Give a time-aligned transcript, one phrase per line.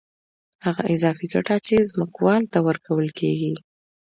[0.65, 3.53] هغه اضافي ګټه چې ځمکوال ته ورکول کېږي